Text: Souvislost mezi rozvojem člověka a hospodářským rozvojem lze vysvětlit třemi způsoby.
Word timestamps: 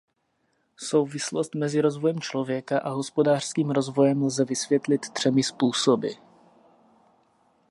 Souvislost 0.79 1.55
mezi 1.55 1.81
rozvojem 1.81 2.19
člověka 2.19 2.79
a 2.79 2.89
hospodářským 2.89 3.71
rozvojem 3.71 4.23
lze 4.23 4.45
vysvětlit 4.45 5.01
třemi 5.13 5.43
způsoby. 5.43 6.07